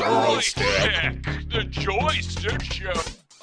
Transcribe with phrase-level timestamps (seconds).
[0.00, 2.90] Joystick, the joystick show.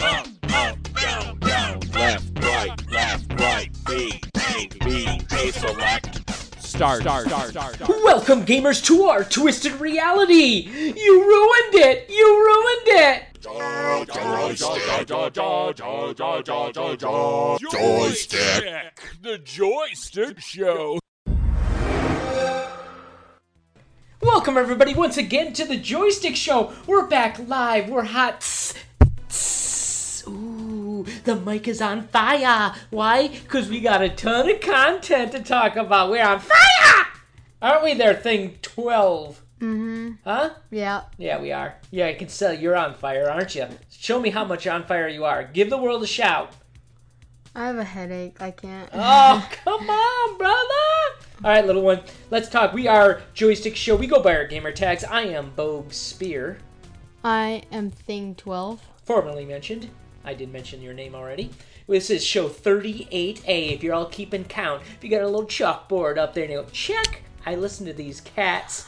[0.01, 6.29] Up, up, down, down, left, right, left, right, B, A, B, A select.
[6.61, 7.01] Start.
[7.01, 7.27] Start.
[7.27, 7.49] Start.
[7.51, 7.79] Start.
[7.87, 10.67] Welcome, gamers, to our twisted reality.
[10.97, 12.09] You ruined it.
[12.09, 13.23] You ruined it.
[17.71, 20.99] Joystick, the joystick show.
[24.47, 26.71] Welcome, everybody, once again to the Joystick Show.
[26.87, 27.89] We're back live.
[27.89, 28.39] We're hot.
[28.39, 28.75] Tss,
[29.27, 30.27] tss.
[30.29, 32.73] Ooh, the mic is on fire.
[32.89, 33.27] Why?
[33.27, 36.09] Because we got a ton of content to talk about.
[36.09, 37.07] We're on fire!
[37.61, 39.43] Aren't we there, thing 12?
[39.59, 40.11] Mm-hmm.
[40.23, 40.51] Huh?
[40.71, 41.01] Yeah.
[41.17, 41.75] Yeah, we are.
[41.91, 43.67] Yeah, I can tell you're on fire, aren't you?
[43.91, 45.43] Show me how much on fire you are.
[45.43, 46.53] Give the world a shout.
[47.57, 48.39] I have a headache.
[48.39, 48.87] I can't.
[48.93, 50.53] Oh, come on, brother!
[51.43, 52.01] All right, little one.
[52.29, 52.71] Let's talk.
[52.71, 53.95] We are Joystick Show.
[53.95, 55.03] We go by our gamer tags.
[55.03, 56.59] I am Bogue Spear,
[57.23, 58.79] I am Thing 12.
[59.03, 59.89] formerly mentioned.
[60.23, 61.49] I did mention your name already.
[61.87, 63.73] This is show 38A.
[63.73, 66.61] If you're all keeping count, if you got a little chalkboard up there and you
[66.61, 67.23] go, check.
[67.43, 68.85] I listened to these cats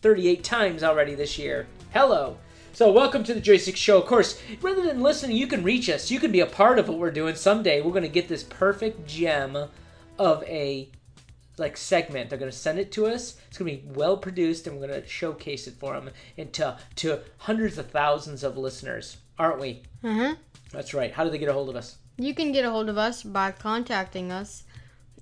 [0.00, 1.66] 38 times already this year.
[1.92, 2.38] Hello.
[2.72, 3.98] So, welcome to the Joystick Show.
[3.98, 6.10] Of course, rather than listening, you can reach us.
[6.10, 7.80] You can be a part of what we're doing someday.
[7.80, 9.68] We're going to get this perfect gem
[10.18, 10.88] of a
[11.58, 12.30] like segment.
[12.30, 13.36] They're going to send it to us.
[13.48, 16.52] It's going to be well produced, and we're going to showcase it for them and
[16.54, 19.82] to to hundreds of thousands of listeners, aren't we?
[20.04, 20.36] Uh-huh.
[20.72, 21.12] That's right.
[21.12, 21.98] How do they get a hold of us?
[22.16, 24.62] You can get a hold of us by contacting us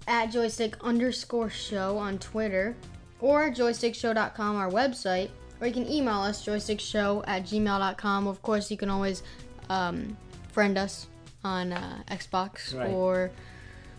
[0.07, 2.77] at joystick underscore show on Twitter
[3.21, 5.31] or joystickshow.com, our website,
[5.61, 8.27] or you can email us joystickshow at gmail.com.
[8.27, 9.23] Of course, you can always
[9.69, 10.17] um,
[10.53, 11.07] friend us
[11.45, 12.91] on uh, Xbox Right.
[12.91, 13.31] or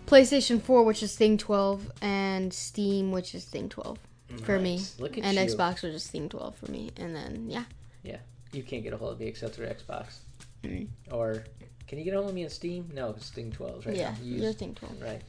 [0.08, 3.98] PlayStation 4, which is Thing 12, and Steam, which is Thing 12
[4.44, 4.78] for me.
[4.78, 5.00] Nice.
[5.00, 5.42] Look at and you.
[5.56, 6.92] Xbox, which is Thing 12 for me.
[6.98, 7.64] And then, yeah.
[8.04, 8.18] Yeah,
[8.52, 10.20] you can't get a hold of me except through Xbox.
[10.64, 10.88] Mm.
[11.12, 11.44] Or
[11.88, 12.90] can you get a hold of me on Steam?
[12.94, 14.16] No, it's Thing 12 right Yeah.
[14.24, 15.02] You you're use- Thing 12.
[15.02, 15.22] Right.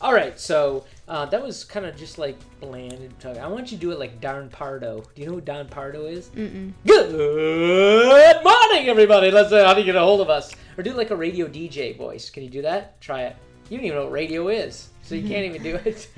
[0.00, 2.92] All right, so uh, that was kind of just like bland.
[2.92, 5.00] and talk- I want you to do it like Don Pardo.
[5.14, 6.28] Do you know who Don Pardo is?
[6.28, 6.72] Mm-mm.
[6.86, 9.32] Good morning, everybody.
[9.32, 9.50] Let's.
[9.50, 10.52] see how do you get a hold of us?
[10.76, 12.30] Or do like a radio DJ voice.
[12.30, 13.00] Can you do that?
[13.00, 13.36] Try it.
[13.70, 16.08] You don't even know what radio is, so you can't even do it.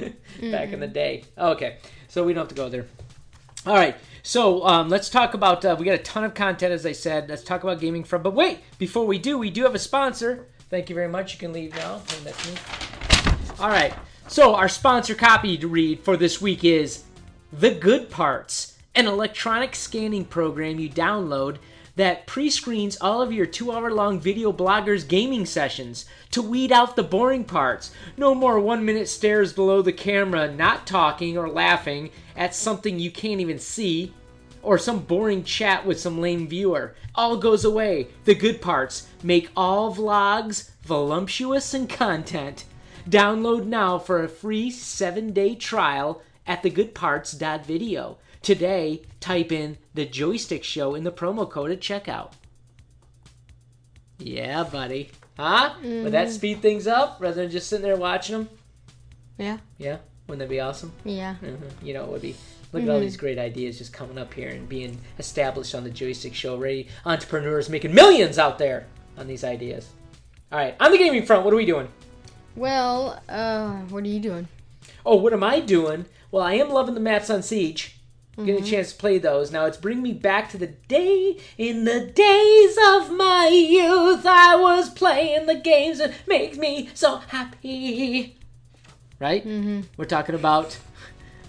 [0.53, 1.25] Back in the day.
[1.39, 2.85] Okay, so we don't have to go there.
[3.65, 5.65] All right, so um, let's talk about.
[5.65, 7.31] Uh, we got a ton of content, as I said.
[7.31, 8.23] Let's talk about gaming from.
[8.23, 10.49] But wait, before we do, we do have a sponsor.
[10.69, 11.33] Thank you very much.
[11.33, 12.03] You can leave now.
[12.25, 12.57] That's me.
[13.60, 13.93] All right.
[14.26, 17.04] So our sponsor copy to read for this week is
[17.53, 21.59] The Good Parts, an electronic scanning program you download
[21.94, 27.44] that pre-screens all of your 2-hour-long video bloggers gaming sessions to weed out the boring
[27.44, 27.93] parts.
[28.16, 33.42] No more 1-minute stares below the camera not talking or laughing at something you can't
[33.42, 34.15] even see
[34.62, 36.94] or some boring chat with some lame viewer.
[37.15, 38.09] All goes away.
[38.25, 42.65] The good parts make all vlogs voluptuous and content.
[43.10, 48.19] Download now for a free 7-day trial at thegoodparts.video.
[48.41, 52.32] Today, type in the joystick show in the promo code at checkout.
[54.19, 55.10] Yeah, buddy.
[55.37, 55.75] Huh?
[55.82, 58.48] Would that speed things up rather than just sitting there watching them?
[59.38, 59.59] Yeah.
[59.78, 59.98] Yeah?
[60.28, 60.92] Wouldn't that be awesome?
[61.04, 61.34] Yeah.
[61.42, 61.59] Mhm.
[61.82, 62.37] You know, it would be.
[62.72, 65.91] Look at all these great ideas just coming up here and being established on the
[65.91, 66.56] Joystick Show.
[66.56, 68.87] Ready entrepreneurs making millions out there
[69.19, 69.88] on these ideas.
[70.53, 71.88] All right, on the gaming front, what are we doing?
[72.60, 74.47] Well, uh, what are you doing?
[75.06, 76.04] Oh, what am I doing?
[76.31, 77.97] Well, I am loving the maps on Siege.
[78.37, 79.50] Getting a chance to play those.
[79.50, 84.26] Now it's bringing me back to the day in the days of my youth.
[84.26, 88.37] I was playing the games that makes me so happy.
[89.19, 89.42] Right?
[89.42, 89.81] Mm-hmm.
[89.97, 90.78] We're talking about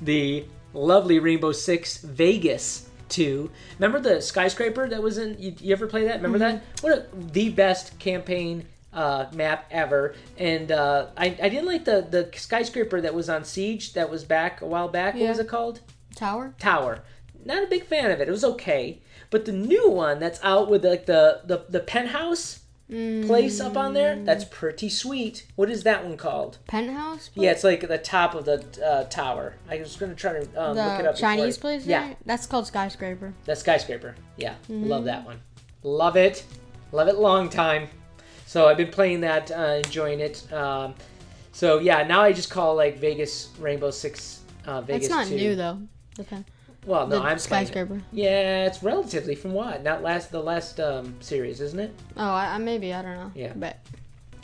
[0.02, 3.52] the lovely Rainbow Six Vegas 2.
[3.80, 5.36] Remember the skyscraper that was in?
[5.38, 6.22] You, you ever play that?
[6.22, 6.64] Remember that?
[6.80, 10.16] What a, the best campaign uh, map ever.
[10.38, 14.24] And uh, I, I didn't like the, the skyscraper that was on Siege that was
[14.24, 15.16] back a while back.
[15.16, 15.82] What was it called?
[16.16, 16.54] Tower?
[16.60, 17.04] Tower.
[17.46, 18.28] Not a big fan of it.
[18.28, 19.02] It was okay.
[19.30, 22.60] But the new one that's out with like the, the, the penthouse
[22.90, 25.48] place up on there, that's pretty sweet.
[25.56, 26.58] What is that one called?
[26.68, 27.30] Penthouse?
[27.36, 29.56] Yeah, it's like the top of the uh, tower.
[29.70, 31.16] I was going to try to um, look it The up.
[31.16, 31.86] Chinese place?
[31.86, 32.18] Yeah, right?
[32.26, 33.34] That's called Skyscraper.
[33.46, 34.16] that skyscraper.
[34.36, 35.40] Yeah, love that one.
[35.84, 36.44] Love it.
[36.92, 37.88] Love it long time.
[38.52, 40.52] So I've been playing that, uh, enjoying it.
[40.52, 40.94] Um,
[41.54, 45.06] so yeah, now I just call like Vegas Rainbow Six uh, Vegas.
[45.06, 45.36] It's not 2.
[45.38, 45.80] new, though.
[46.18, 46.46] The pen-
[46.86, 47.68] Well, no, the I'm playing it.
[47.68, 48.02] Skyscraper.
[48.12, 49.84] Yeah, it's relatively from what?
[49.84, 51.96] Not last the last um, series, isn't it?
[52.18, 52.94] Oh, I, I maybe.
[52.94, 53.32] I don't know.
[53.36, 53.54] Yeah.
[53.56, 53.78] But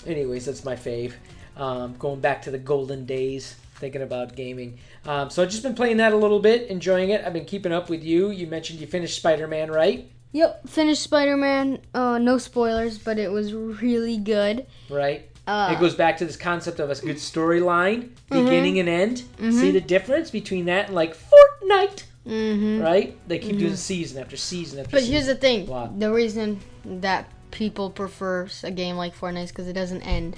[0.06, 1.12] Anyways, that's my fave.
[1.58, 4.80] Um, going back to the golden days thinking about gaming.
[5.06, 7.26] Um, so I've just been playing that a little bit, enjoying it.
[7.26, 8.32] I've been keeping up with you.
[8.32, 10.10] You mentioned you finished Spider Man, right?
[10.34, 11.80] Yep, finished Spider Man.
[11.94, 14.66] Uh, no spoilers, but it was really good.
[14.90, 15.30] Right.
[15.48, 19.24] Uh, it goes back to this concept of a good storyline, beginning and end.
[19.54, 23.18] See the difference between that and like Fortnite, hmm right?
[23.30, 25.14] They keep doing season after season after But season.
[25.14, 25.94] here's the thing: Wow.
[25.98, 30.36] the reason that people prefer a game like Fortnite is because it doesn't end.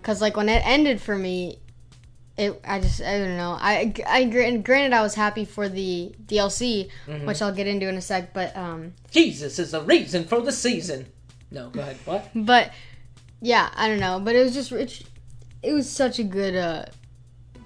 [0.00, 1.58] Because like when it ended for me,
[2.36, 3.56] it I just I don't know.
[3.60, 7.26] I I granted I was happy for the DLC, Mm-hmm.
[7.26, 8.32] which I'll get into in a sec.
[8.32, 11.06] But um, Jesus is the reason for the season.
[11.50, 11.96] No, go ahead.
[12.04, 12.28] What?
[12.34, 12.72] but
[13.40, 14.20] yeah, I don't know.
[14.20, 15.02] But it was just it,
[15.62, 16.86] it was such a good uh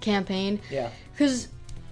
[0.01, 0.61] campaign.
[0.71, 0.91] Yeah.
[1.13, 1.49] Because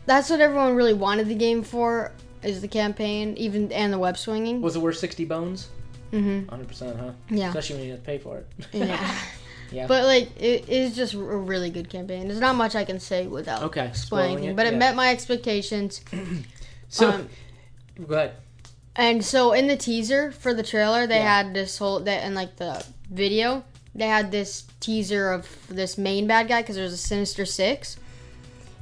[0.07, 2.13] that's what everyone really wanted the game for
[2.43, 4.61] is the campaign, even and the web swinging.
[4.61, 5.69] Was it worth 60 bones?
[6.13, 6.55] Mm-hmm.
[6.55, 7.13] 100%, huh?
[7.31, 7.49] Yeah.
[7.49, 8.47] Especially when you have to pay for it.
[8.73, 9.15] Yeah.
[9.75, 9.87] Yeah.
[9.87, 12.29] But like it is just a really good campaign.
[12.29, 14.51] There's not much I can say without Okay, spoiling anything.
[14.51, 14.79] it, But it yeah.
[14.79, 16.01] met my expectations.
[16.89, 17.29] so, um,
[18.07, 18.33] go ahead.
[18.97, 21.43] And so in the teaser for the trailer, they Yeah.
[21.45, 26.27] had this whole that and like the video, they had this teaser of this main
[26.27, 27.97] bad guy because there's a Sinister Six,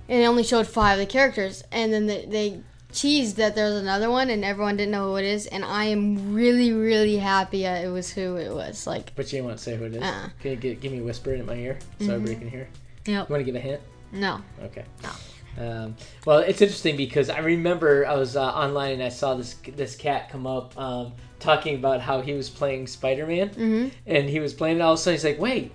[0.08, 2.60] and they only showed five of the characters, and then they, they
[2.92, 6.32] teased that there's another one, and everyone didn't know who it is, and I am
[6.34, 8.86] really really happy it was who it was.
[8.86, 10.02] Like, But you didn't want to say who it is.
[10.02, 10.28] Uh-uh.
[10.40, 12.68] Can you gi- give me a whisper in my ear so everybody can hear?
[13.06, 13.28] Yep.
[13.28, 13.80] You want to give a hint?
[14.12, 14.84] no, Okay.
[15.02, 15.10] No.
[15.58, 19.54] Um, well, it's interesting because I remember I was uh, online and I saw this
[19.76, 23.90] this cat come up um, talking about how he was playing Spider Man, Mhm.
[24.06, 24.78] and he was playing.
[24.78, 25.72] it all of a sudden, he's like, "Wait,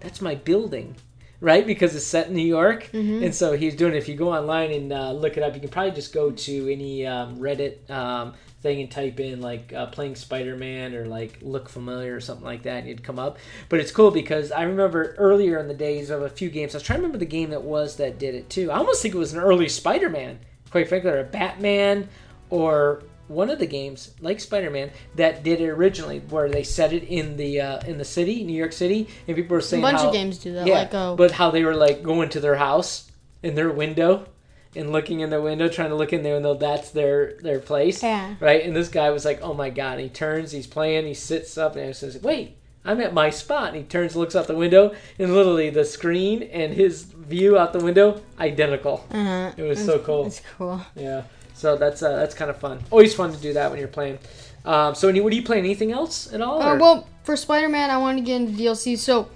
[0.00, 0.96] that's my building."
[1.42, 3.24] Right, because it's set in New York, Mm-hmm.
[3.24, 3.94] and so he's doing.
[3.94, 3.98] it.
[3.98, 6.72] If you go online and uh, look it up, you can probably just go to
[6.72, 11.38] any um, Reddit um, thing and type in like uh, playing Spider Man or like
[11.42, 13.38] look familiar or something like that, and it'd come up.
[13.68, 16.74] But it's cool because I remember earlier in the days of a few games.
[16.74, 18.70] I was trying to remember the game that was that did it too.
[18.70, 20.38] I almost think it was an early Spider Man,
[20.70, 22.08] quite frankly, or a Batman,
[22.50, 26.92] or one of the games like Spider Man that did it originally, where they set
[26.92, 29.86] it in the uh, in the city, New York City, and people were saying a
[29.86, 30.66] bunch how, of games do that.
[30.66, 33.10] yeah, Like, oh, but how they were like going to their house
[33.42, 34.26] in their window
[34.74, 37.60] and looking in their window, trying to look in there, and though that's their their
[37.60, 38.34] place, Yeah.
[38.40, 38.64] right?
[38.64, 41.56] And this guy was like, "Oh my god!" And he turns, he's playing, he sits
[41.58, 43.68] up, and he says, "Wait." I'm at my spot.
[43.68, 47.72] And he turns, looks out the window, and literally the screen and his view out
[47.72, 49.06] the window identical.
[49.12, 49.52] uh-huh.
[49.56, 50.26] It was so cool.
[50.26, 50.80] It's cool.
[50.96, 51.22] Yeah.
[51.62, 52.82] So that's uh, that's kind of fun.
[52.90, 54.18] Always fun to do that when you're playing.
[54.64, 55.58] Um, so, any- what are you play?
[55.58, 56.60] Anything else at all?
[56.60, 58.98] Uh, well, for Spider-Man, I wanted to get into DLC.
[58.98, 59.28] So,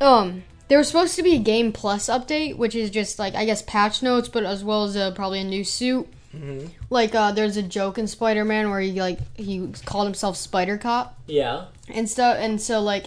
[0.00, 3.44] um, there was supposed to be a Game Plus update, which is just like I
[3.44, 6.08] guess patch notes, but as well as uh, probably a new suit.
[6.34, 6.66] Mm-hmm.
[6.90, 11.16] Like, uh, there's a joke in Spider-Man where he like he called himself Spider Cop
[11.28, 11.66] yeah.
[11.88, 13.06] and stuff, and so like,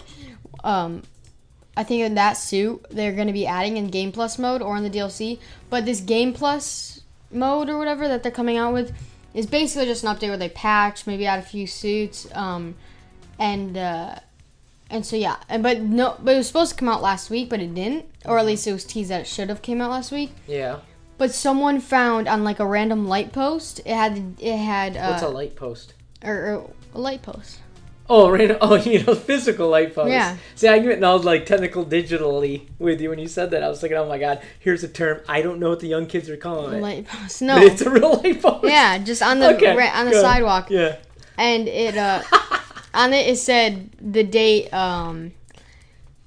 [0.62, 1.02] um,
[1.76, 4.82] I think in that suit they're gonna be adding in Game Plus mode or in
[4.82, 5.38] the DLC.
[5.68, 6.94] But this Game Plus
[7.34, 8.92] mode or whatever that they're coming out with
[9.32, 12.76] is basically just an update where they patch, maybe add a few suits, um,
[13.38, 14.16] and uh,
[14.90, 17.48] and so yeah, and but no, but it was supposed to come out last week,
[17.48, 19.90] but it didn't, or at least it was teased that it should have came out
[19.90, 20.32] last week.
[20.46, 20.78] Yeah.
[21.16, 25.22] But someone found on like a random light post, it had it had uh, What's
[25.22, 25.94] a light post?
[26.24, 27.58] or, or a light post.
[28.08, 28.58] Oh, random.
[28.60, 30.10] Oh, you know, physical light post.
[30.10, 30.36] Yeah.
[30.54, 33.62] See, I went all like technical digitally with you when you said that.
[33.62, 36.06] I was thinking, oh my god, here's a term I don't know what the young
[36.06, 36.82] kids are calling it.
[36.82, 37.40] Light post.
[37.40, 37.56] But No.
[37.58, 38.64] it's a real light post.
[38.64, 40.20] Yeah, just on the Okay, ra- on the go.
[40.22, 40.68] sidewalk.
[40.70, 40.96] Yeah.
[41.38, 42.22] and it uh
[42.94, 45.32] on it it said the date um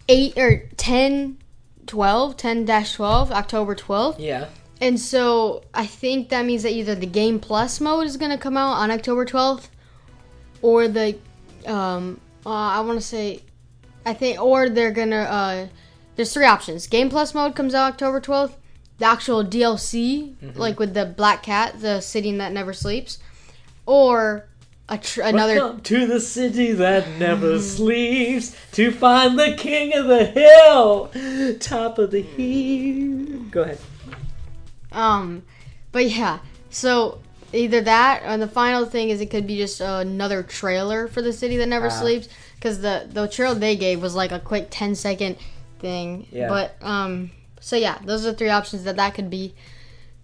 [0.10, 1.38] 8 or 10
[1.86, 4.48] 12 10-12 october 12th Yeah.
[4.81, 8.38] and so i think that means that either the game plus mode is going to
[8.38, 9.69] come out on october 12th
[10.62, 11.17] or the
[11.67, 13.41] um uh, i want to say
[14.05, 15.67] i think or they're gonna uh
[16.15, 16.88] there's three options.
[16.88, 18.53] Game plus mode comes out october 12th
[18.97, 23.19] the actual dlc like with the black cat the city that never sleeps.
[23.86, 24.50] Or
[24.89, 28.55] a tr- another Welcome to the city that never sleeps.
[28.74, 31.12] To find the king of the hill,
[31.59, 33.43] top of the hill.
[33.51, 33.79] Go ahead.
[34.91, 35.43] Um,
[35.91, 37.19] but yeah, so
[37.54, 41.34] either that or the final thing is it could be just another trailer for the
[41.34, 41.89] city that never Ah.
[41.89, 45.38] sleeps because the the trailer they gave was like a quick 10 second
[45.80, 46.27] thing.
[46.32, 46.48] Yeah.
[46.50, 49.54] But um, so yeah, those are the three options that that could be.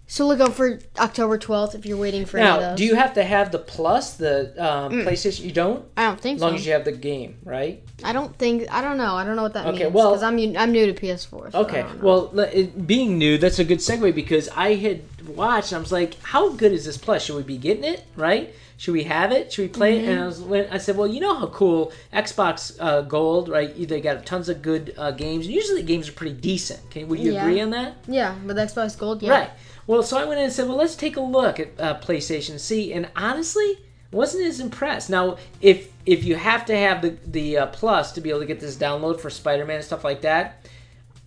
[0.06, 3.24] So look out for October 12th if you're waiting for Now, do you have to
[3.24, 5.44] have the plus, the um, PlayStation?
[5.46, 6.56] You don't, I don't think as long so.
[6.56, 7.82] as you have the game, right?
[8.04, 9.14] I don't think I don't know.
[9.14, 11.52] I don't know what that Okay, means well- because I'm I'm new to PS4.
[11.52, 15.72] so Okay, well, it, being new, that's a good segue because I had watched.
[15.72, 17.24] and I was like, "How good is this plus?
[17.24, 18.04] Should we be getting it?
[18.16, 18.54] Right?
[18.76, 19.52] Should we have it?
[19.52, 20.08] Should we play it?
[20.08, 23.72] And I was when I said, well, you know how cool Xbox uh, Gold, right?
[23.88, 25.46] They got tons of good uh, games.
[25.46, 26.90] Usually the games are pretty decent.
[26.90, 27.42] Can would you Yeah.
[27.46, 27.94] agree on that?
[28.08, 29.30] Yeah, with Xbox Gold, yeah.
[29.30, 29.50] Right.
[29.86, 32.50] Well, so I went in and said, well, let's take a look at uh, PlayStation
[32.50, 32.92] and see.
[32.92, 33.78] And honestly,
[34.10, 35.08] wasn't as impressed.
[35.08, 38.46] Now, if if you have to have the the uh, Plus to be able to
[38.46, 40.66] get this download for Spider Man and stuff like that,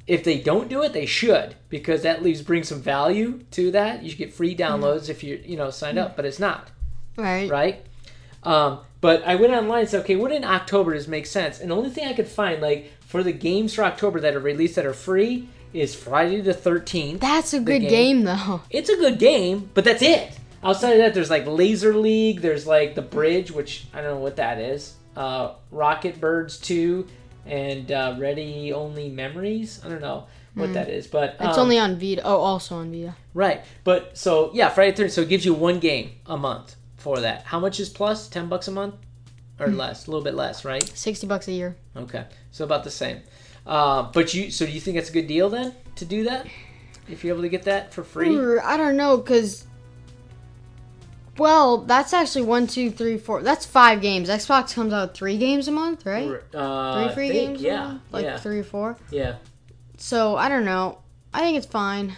[0.08, 4.04] if they don't do it, they should because that leaves bring some value to that.
[4.04, 6.70] You should get free downloads if you're you know signed up, but it's not
[7.18, 7.50] Right.
[7.50, 7.86] right?
[8.44, 11.60] Um, but I went online and said, okay, what in October does make sense?
[11.60, 14.40] And the only thing I could find, like, for the games for October that are
[14.40, 17.20] released that are free is Friday the 13th.
[17.20, 17.90] That's a good game.
[17.90, 18.24] game.
[18.24, 18.62] though.
[18.70, 20.40] It's a good game, but that's it.
[20.64, 24.20] Outside of that, there's like Laser League, there's like The Bridge, which I don't know
[24.20, 27.08] what that is, uh, Rocket Birds 2,
[27.48, 28.38] and uh, Read
[28.74, 29.82] Only Memories.
[29.84, 32.22] I don't know what that is, but It's um, only on Vita.
[32.24, 33.16] Oh, also on Vita.
[33.34, 33.64] Right.
[33.84, 35.12] But so yeah, Friday the 13th.
[35.12, 37.44] So it gives you one game a month for that.
[37.44, 38.28] How much is plus?
[38.28, 38.96] Ten bucks a month,
[39.60, 40.08] or less?
[40.08, 40.84] A little bit less, right?
[40.84, 41.76] Sixty bucks a year.
[41.96, 42.26] Okay.
[42.52, 43.22] So about the same.
[43.66, 44.52] Uh, but you.
[44.52, 46.48] So do you think it's a good deal then to do that?
[47.10, 48.38] If you're able to get that for free.
[48.60, 49.66] I don't know, cause.
[51.38, 53.44] Well, that's actually one, two, three, four.
[53.44, 54.30] That's five games.
[54.30, 56.30] Xbox comes out three games a month, right?
[56.54, 57.62] Uh, Three free think, games.
[57.62, 57.98] Yeah.
[58.12, 58.38] Like yeah.
[58.38, 58.98] three or four.
[59.12, 59.36] Yeah.
[59.98, 61.00] So I don't know.
[61.34, 62.16] I think it's fine.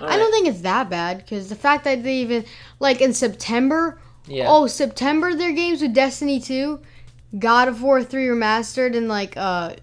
[0.00, 2.44] All I don't think it's that bad because the fact that they even
[2.78, 3.98] like in September.
[4.26, 4.44] Yeah.
[4.46, 6.80] Oh, September their games with Destiny two,
[7.38, 9.74] God of War three remastered, and like uh,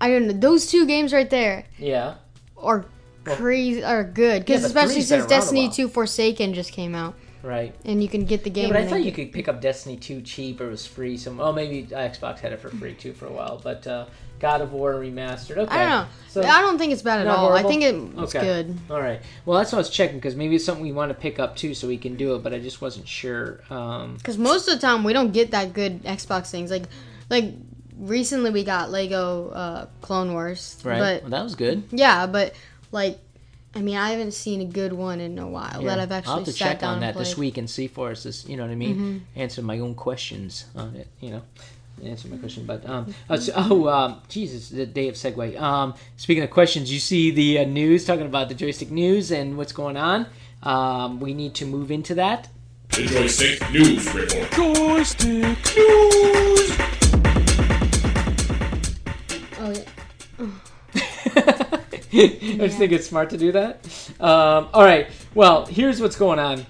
[0.00, 2.16] I don't know those two games right there Yeah.
[2.56, 2.86] are
[3.24, 7.14] crazy are good because but especially since Destiny two Forsaken just came out
[7.44, 7.74] Right.
[7.84, 8.68] and you can get the game.
[8.68, 11.16] Yeah, but I thought you could pick up Destiny 2 cheap or it was free.
[11.18, 13.60] Some oh maybe Xbox had it for free too for a while.
[13.62, 14.06] But uh,
[14.40, 15.58] God of War remastered.
[15.58, 15.74] Okay.
[15.74, 16.06] I don't know.
[16.28, 17.52] So I don't think it's bad at all.
[17.52, 18.44] I think it- it's Okay.
[18.44, 18.78] good.
[18.90, 19.20] All right.
[19.44, 21.54] Well, that's what I was checking because maybe it's something we want to pick up
[21.56, 22.42] too, so we can do it.
[22.42, 23.60] But I just wasn't sure.
[23.70, 26.70] Um, Because most of the time we don't get that good Xbox things.
[26.70, 26.84] Like,
[27.30, 27.52] like
[27.98, 30.78] recently we got Lego uh, Clone Wars.
[30.84, 30.98] right.
[30.98, 31.84] But well, that was good.
[31.90, 32.54] yeah, but
[32.90, 33.18] like,
[33.74, 36.36] I mean, I haven't seen a good one in a while that I've actually I'll
[36.38, 37.26] have to sat check down on that played.
[37.26, 38.22] this week and see for us.
[38.22, 38.96] This, you know what I mean?
[38.96, 39.40] Mm-hmm.
[39.40, 41.08] Answer my own questions on it.
[41.20, 41.42] You know.
[42.04, 45.60] Answer my question, but um, oh, so- oh, um, Jesus, the day of segue.
[45.60, 49.56] Um, speaking of questions, you see the uh, news talking about the joystick news and
[49.56, 50.26] what's going on.
[50.64, 52.48] Um, we need to move into that.
[52.90, 54.50] The Joystick News Report.
[54.52, 56.76] Joystick News.
[59.60, 59.72] Oh
[60.38, 60.46] yeah.
[62.62, 63.86] I just think it's smart to do that.
[64.20, 65.08] Um, all right.
[65.34, 66.66] Well, here's what's going on.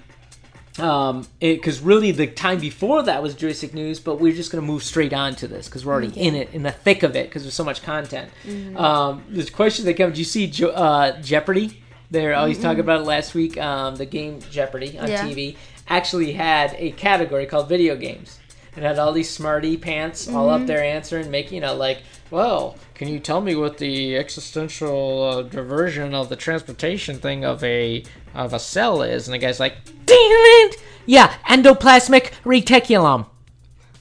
[0.76, 4.82] Um, because really the time before that was joystick news, but we're just gonna move
[4.82, 7.42] straight on to this because we're already in it, in the thick of it, because
[7.42, 8.28] there's so much content.
[8.74, 10.10] Um, there's questions that come.
[10.10, 11.80] Did you see jo- uh, Jeopardy?
[12.10, 13.56] They're always talking about it last week.
[13.56, 15.22] Um, the game Jeopardy on Yeah.
[15.24, 15.56] TV
[15.88, 18.38] actually had a category called video games.
[18.76, 23.06] It had all these smarty pants all up there answering, making know like, well, can
[23.06, 28.02] you tell me what the existential uh, diversion of the transportation thing of a
[28.34, 29.28] of a cell is?
[29.28, 29.76] And the guy's like,
[30.06, 30.76] damn it,
[31.06, 33.26] yeah, endoplasmic reticulum.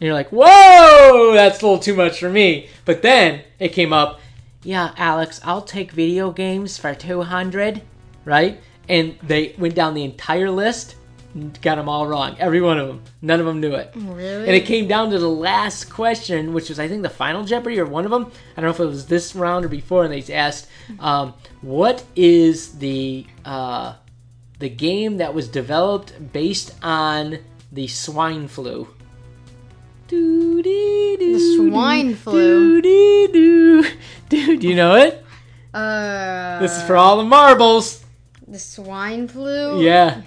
[0.03, 2.67] And you're like, whoa, that's a little too much for me.
[2.85, 4.19] But then it came up,
[4.63, 7.81] yeah, Alex, I'll take video games for 200,
[8.25, 8.59] right?
[8.89, 10.95] And they went down the entire list,
[11.61, 12.35] got them all wrong.
[12.39, 13.01] Every one of them.
[13.21, 13.91] None of them knew it.
[13.95, 14.45] Really?
[14.47, 17.79] And it came down to the last question, which was, I think, the final Jeopardy
[17.79, 18.31] or one of them.
[18.55, 20.05] I don't know if it was this round or before.
[20.05, 20.67] And they asked,
[20.99, 23.95] um, what is the uh,
[24.59, 27.39] the game that was developed based on
[27.71, 28.87] the swine flu?
[30.09, 32.81] The swine flu.
[34.29, 35.25] Do you know it?
[35.73, 38.05] Uh, This is for all the marbles.
[38.47, 39.81] the swine flu.
[39.83, 40.21] Yeah.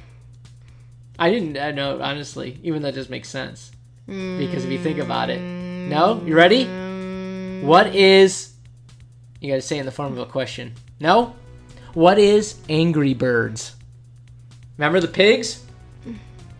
[1.19, 3.73] I didn't I know, honestly, even though it does make sense.
[4.07, 5.41] Because if you think about it.
[5.41, 6.23] No?
[6.25, 6.65] You ready?
[7.67, 8.53] What is.
[9.41, 10.75] You gotta say in the form of a question.
[11.01, 11.35] No?
[11.95, 13.75] What is Angry Birds?
[14.77, 15.65] Remember the pigs?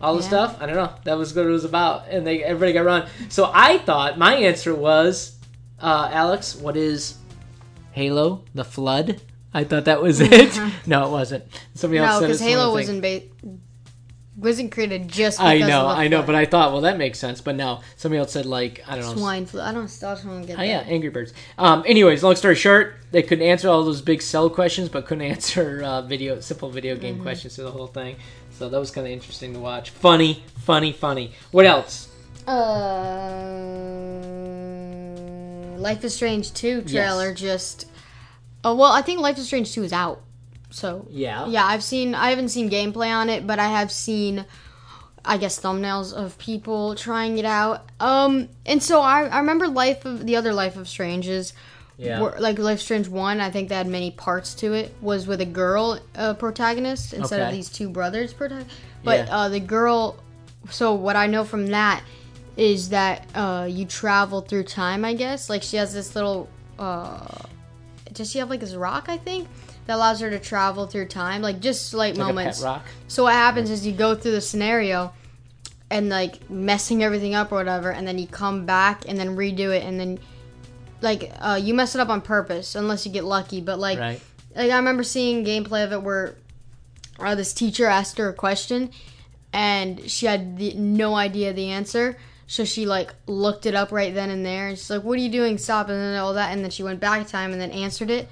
[0.01, 0.27] All the Yeah.
[0.27, 0.57] stuff?
[0.61, 0.91] I don't know.
[1.05, 2.07] That was what it was about.
[2.09, 3.03] And they everybody got wrong.
[3.29, 5.35] So I thought my answer was
[5.79, 7.15] uh, Alex, what is
[7.91, 9.21] Halo the Flood?
[9.53, 10.59] I thought that was it.
[10.85, 11.45] no, it wasn't.
[11.75, 13.21] Somebody else No, because Halo was in ba-
[14.37, 17.41] wasn't created just because I know, I know, but I thought, well, that makes sense.
[17.41, 19.15] But no, somebody else said like I don't know.
[19.15, 19.61] swine flu.
[19.61, 20.03] I don't get
[20.53, 20.67] Oh that.
[20.67, 21.33] yeah, Angry Birds.
[21.57, 25.25] Um, anyways, long story short, they couldn't answer all those big cell questions, but couldn't
[25.33, 27.23] answer uh, video, simple video game Mm-hmm.
[27.23, 28.15] questions to the whole thing.
[28.51, 29.89] So that was kind of interesting to watch.
[29.89, 31.33] Funny, funny, funny.
[31.51, 32.09] What else?
[32.47, 32.53] Uh,
[35.77, 37.85] Life is Strange 2 trailer just.
[38.63, 40.21] Oh well, I think Life is Strange 2 is out.
[40.69, 41.45] So Yeah.
[41.47, 42.13] yeah, I've seen.
[42.15, 44.45] I haven't seen gameplay on it, but I have seen.
[45.29, 47.85] I guess thumbnails of people trying it out.
[47.99, 51.51] Um, and so I, I remember Life of the other Life of Strange is
[51.97, 52.21] Yeah.
[52.21, 53.41] were- like Life Strange one.
[53.41, 54.95] I think that had many parts to it.
[55.01, 58.73] Was with a girl uh, protagonist instead of these two brothers protagonist.
[59.03, 59.37] But Yeah.
[59.37, 60.15] uh, the girl.
[60.69, 62.03] So what I know from that
[62.55, 65.03] is that uh, you travel through time.
[65.03, 66.47] I guess like she has this little.
[66.79, 67.19] Uh,
[68.13, 69.05] does she have like this rock?
[69.09, 69.47] I think
[69.87, 72.61] that allows her to travel through time, like just slight Like moments.
[73.07, 75.13] So what happens is you go through the scenario
[75.89, 79.75] and like messing everything up or whatever, and then you come back and then redo
[79.75, 80.19] it, and then
[81.01, 83.61] like uh, you mess it up on purpose unless you get lucky.
[83.61, 84.21] But like, Right.
[84.55, 86.35] like I remember seeing gameplay of it where
[87.19, 88.91] uh, this teacher asked her a question,
[89.53, 92.17] and she had the, no idea the answer.
[92.49, 95.21] So she like looked it up right then and there, and she's like, "What are
[95.21, 95.57] you doing?
[95.57, 98.09] Stop!" And then all that, and then she went back in time and then answered
[98.09, 98.27] it,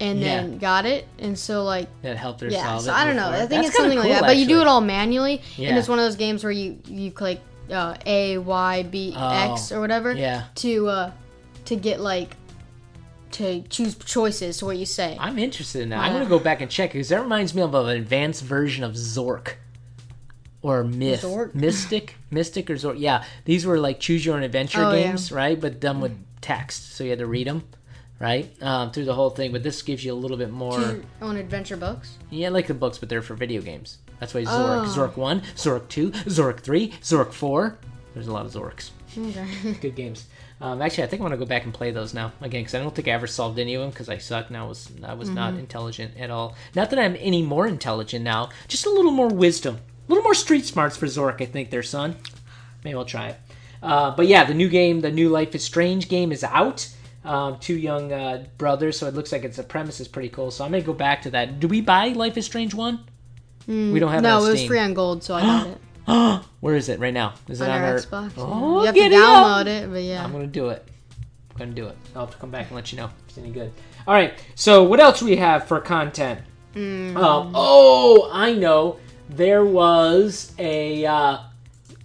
[0.00, 0.26] and Yeah.
[0.42, 1.06] then got it.
[1.18, 2.94] And so like That helped her yeah, solve so it.
[2.96, 3.30] I don't know.
[3.30, 3.34] before.
[3.42, 4.22] I think That's it's something like that.
[4.22, 5.70] But you do it all manually, Yeah.
[5.70, 7.40] and it's one of those games where you you click
[7.70, 10.44] uh, A Y B X Oh, or whatever Yeah.
[10.56, 11.10] to uh,
[11.66, 12.36] to get like
[13.32, 15.16] to choose choices to what you say.
[15.20, 15.98] I'm interested in that.
[16.00, 18.92] I'm gonna go back and check because that reminds me of an advanced version of
[18.94, 19.54] Zork
[20.62, 21.54] or Myth, Zork?
[21.54, 22.98] Mystic, Mystic or Zork.
[22.98, 25.08] Yeah, these were like choose your own adventure Oh, yeah.
[25.08, 25.60] games, right?
[25.60, 27.64] But done with text, so you had to read them,
[28.20, 29.52] right, um, through the whole thing.
[29.52, 30.72] But this gives you a little bit more.
[30.72, 32.16] Choose your own adventure books.
[32.30, 33.98] Yeah, I like the books, but they're for video games.
[34.20, 34.48] That's why Zork,
[34.86, 34.94] Oh.
[34.96, 37.78] Zork One, Zork Two, Zork Three, Zork Four.
[38.14, 38.90] There's a lot of Zorks.
[39.16, 39.72] Okay.
[39.80, 40.26] Good games.
[40.60, 42.80] Um, actually, I think I'm gonna go back and play those now again because I
[42.80, 44.50] don't think I ever solved any of them because I suck.
[44.50, 45.60] Now I was I was not Mm-hmm.
[45.60, 46.56] intelligent at all.
[46.74, 50.34] Not that I'm any more intelligent now, just a little more wisdom, a little more
[50.34, 51.40] street smarts for Zork.
[51.40, 52.16] I think there, son.
[52.82, 53.36] Maybe I'll try it.
[53.80, 56.88] Uh, but yeah, the new game, the new Life is Strange game, is out.
[57.28, 60.50] Um, two young uh, brothers, so it looks like it's the premise is pretty cool.
[60.50, 61.60] So I'm gonna go back to that.
[61.60, 63.04] Do we buy Life is Strange one?
[63.66, 65.78] we don't have no, it it was free on gold, so I got it
[66.60, 67.34] Where is it right now?
[67.48, 68.34] Is it on our our Xbox.
[68.34, 68.44] yeah.
[68.46, 70.24] Oh, you have to download it, but yeah.
[70.24, 70.88] I'm gonna do it.
[71.50, 71.96] I'm gonna do it.
[72.14, 73.70] I'll have to come back and let you know if it's any good.
[74.06, 74.42] All right.
[74.54, 76.40] So what else we have for content?
[76.74, 77.14] Mm.
[77.14, 78.98] Um, oh, I know.
[79.28, 81.38] There was a uh,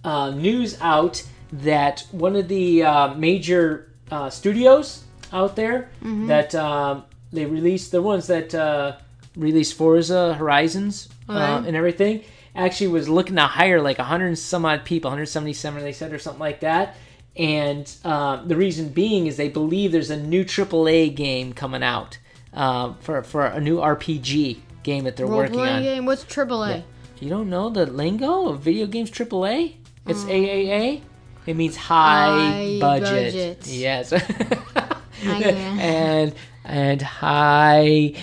[0.04, 5.03] uh, news out that one of the uh, major uh, studios
[5.34, 6.28] out there Mm-hmm.
[6.28, 8.96] that um, they released the ones that uh,
[9.36, 12.22] released Forza Horizons uh, and everything
[12.56, 16.18] actually was looking to hire like 100 and some odd people 177 they said or
[16.20, 16.94] something like that
[17.36, 22.18] and um, the reason being is they believe there's a new AAA game coming out
[22.52, 25.82] um, for for a new RPG game that they're Role working on.
[25.82, 26.06] game.
[26.06, 26.84] What's AAA?
[27.20, 29.74] You don't know the lingo of video games AAA?
[30.06, 30.30] It's Mm.
[30.30, 31.00] AAA.
[31.46, 33.32] It means high, High budget.
[33.58, 33.66] budget.
[33.66, 34.12] Yes.
[35.80, 36.34] and
[36.64, 38.14] and high.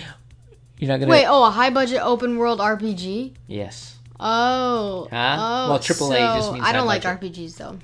[0.78, 1.10] You're not gonna.
[1.10, 3.32] Wait, oh, a high budget open world RPG.
[3.46, 3.98] Yes.
[4.18, 5.36] Oh, Huh?
[5.38, 5.70] oh.
[5.70, 7.32] Well, AAA so just means I don't like budget.
[7.34, 7.78] RPGs though.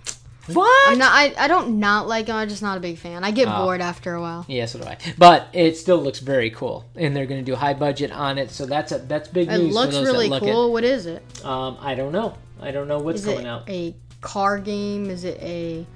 [0.53, 0.91] What?
[0.93, 1.13] I'm not.
[1.13, 2.37] I, I don't not like them.
[2.37, 3.23] I'm just not a big fan.
[3.23, 3.65] I get Oh.
[3.65, 4.47] bored after a while.
[4.49, 4.97] Yeah, so do I.
[5.19, 8.51] But it still looks very cool, and they're going to do high budget on it.
[8.51, 10.73] So that's a that's big It news looks for those really look cool.
[10.73, 11.23] What is it?
[11.45, 12.35] Um, I don't know.
[12.63, 13.69] I don't know what's Is coming it out.
[13.69, 15.11] a car game?
[15.11, 15.87] Is it a?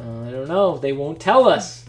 [0.00, 0.78] Uh, I don't know.
[0.78, 1.81] They won't tell us.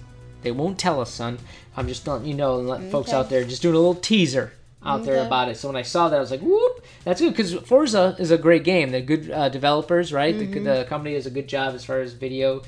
[0.44, 1.40] They won't tell us, son.
[1.76, 4.54] I'm just letting you know and let folks out there just doing a little teaser
[4.86, 5.56] out there about it.
[5.58, 8.38] So when I saw that, I was like, whoop, that's good because Forza is a
[8.38, 8.92] great game.
[8.92, 10.38] They're good uh, developers, right?
[10.38, 10.64] The, Mm-hmm.
[10.66, 12.62] the company does a good job as far as video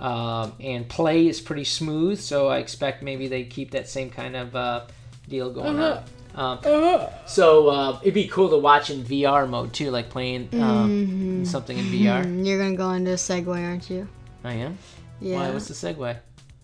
[0.00, 2.18] um, and play is pretty smooth.
[2.18, 4.82] So I expect maybe they keep that same kind of uh,
[5.28, 6.00] deal going Uh-huh.
[6.00, 6.04] on.
[6.32, 6.58] Um,
[7.26, 11.44] so uh, it'd be cool to watch in VR mode too, like playing um, Mm-hmm.
[11.44, 12.24] something in VR.
[12.46, 14.08] You're gonna go into a segue, aren't you?
[14.44, 14.78] I am.
[15.20, 15.36] Yeah.
[15.36, 15.50] Why?
[15.50, 16.16] What's the segue?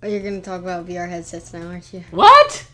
[0.03, 2.05] You're gonna talk about VR headsets now, aren't you?
[2.11, 2.67] What?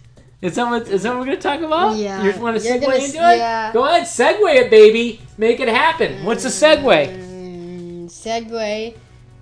[0.43, 1.97] Is that what is that what we're gonna talk about?
[1.97, 2.23] Yeah.
[2.25, 3.39] You want to segue gonna- into it?
[3.39, 3.73] yeah.
[3.73, 5.21] Go ahead, segue it, baby.
[5.39, 6.25] Make it happen.
[6.25, 6.83] What's a segue?
[6.83, 8.97] Mm, segue.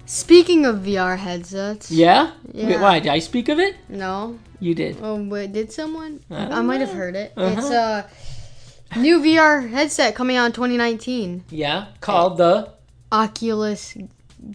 [0.04, 1.90] Speaking of VR headsets.
[1.90, 2.32] Yeah.
[2.52, 2.66] Yeah.
[2.66, 3.76] Wait, why did I speak of it?
[3.88, 4.38] No.
[4.58, 4.98] You did.
[5.00, 6.20] Oh, wait, did someone?
[6.30, 7.32] I I, might have heard it.
[7.36, 7.54] Uh-huh.
[7.56, 11.44] It's a new VR headset coming out in 2019.
[11.48, 11.86] Yeah.
[12.00, 12.72] Called the.
[13.12, 13.96] Oculus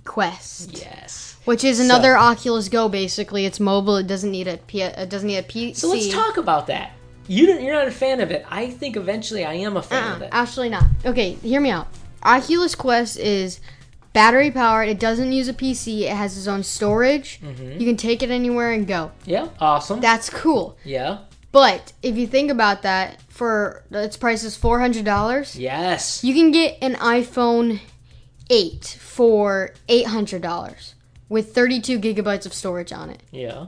[0.03, 1.35] Quest, Yes.
[1.45, 2.89] which is another Oculus Go.
[2.89, 3.97] Basically, it's mobile.
[3.97, 5.75] It doesn't need a P- it doesn't need a PC.
[5.77, 6.91] So let's talk about that.
[7.27, 8.45] You don't, you're not a fan of it.
[8.49, 10.29] I think eventually I am a fan Uh-uh, of it.
[10.31, 10.83] Actually, not.
[11.05, 11.87] Okay, hear me out.
[12.23, 13.59] Oculus Quest is
[14.13, 14.87] battery powered.
[14.89, 16.01] It doesn't use a PC.
[16.01, 17.39] It has its own storage.
[17.41, 17.79] Mm-hmm.
[17.79, 19.11] You can take it anywhere and go.
[19.25, 19.47] Yeah.
[19.59, 20.01] Awesome.
[20.01, 20.77] That's cool.
[20.83, 21.19] yeah.
[21.51, 25.55] But if you think about that, for its price is four hundred dollars.
[25.57, 26.21] Yes.
[26.21, 27.79] You can get an iPhone
[28.49, 30.93] 8 for $800
[31.29, 33.21] with 32 gigabytes of storage on it.
[33.31, 33.67] Yeah.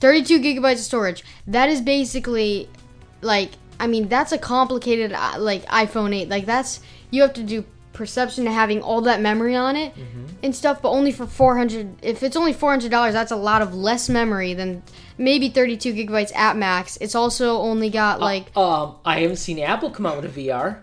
[0.00, 1.24] 32 gigabytes of storage.
[1.46, 2.68] That is basically
[3.20, 6.28] like I mean that's a complicated uh, like iPhone 8.
[6.28, 10.24] Like that's you have to do perception to having all that memory on it Mm-hmm.
[10.42, 11.96] and stuff, but only for 400.
[12.02, 14.82] If it's only $400, that's a lot of less memory than
[15.16, 16.96] maybe 32 gigabytes at max.
[17.00, 20.78] It's also only got like, Um, I haven't seen Apple come out with a VR.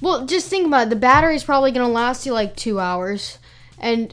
[0.00, 0.90] Well, just think about it.
[0.90, 3.38] The battery's probably gonna last you like two hours,
[3.78, 4.12] and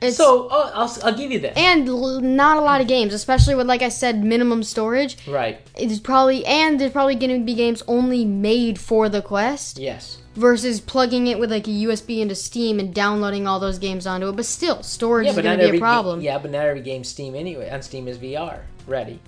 [0.00, 1.56] it's So uh, I'll, I'll give you that.
[1.56, 5.16] and l- not a lot of games, especially with like I said, minimum storage.
[5.26, 5.58] Right.
[5.76, 10.18] It's probably and there's probably going to be games only made for the Quest Yes.
[10.34, 14.28] versus plugging it with like a USB into Steam and downloading all those games onto
[14.28, 14.36] it.
[14.36, 16.18] But still, storage Yeah, is going to be a problem.
[16.18, 19.18] Game, yeah, but not every game Steam anyway on Steam is VR ready.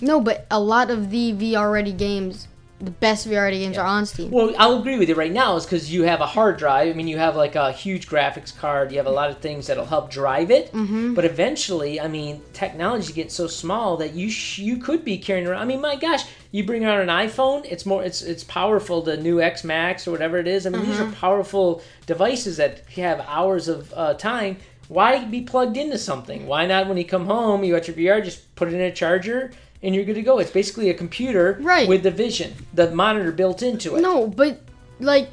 [0.00, 2.46] No, but a lot of the VR ready games,
[2.82, 4.32] the best VR games are on Steam.
[4.32, 6.88] Well, I'll agree with you right now is because you have a hard drive.
[6.88, 8.90] I mean, you have like a huge graphics card.
[8.90, 10.72] You have a lot of things that'll help drive it.
[10.72, 11.14] Mm-hmm.
[11.14, 15.46] But eventually, I mean, technology gets so small that you sh- you could be carrying
[15.46, 15.62] around.
[15.62, 17.64] I mean, my gosh, you bring out an iPhone.
[17.70, 19.00] It's more it's it's powerful.
[19.00, 20.66] The new X Max or whatever it is.
[20.66, 24.56] I mean, these are powerful devices that have hours of uh, time.
[24.88, 26.48] Why be plugged into something?
[26.48, 28.90] Why not when you come home, you got your VR, just put it in a
[28.90, 29.52] charger.
[29.82, 30.38] And you're good to go.
[30.38, 31.88] It's basically a computer Right.
[31.88, 34.00] with the vision, the monitor built into it.
[34.00, 34.60] No, but
[35.00, 35.30] like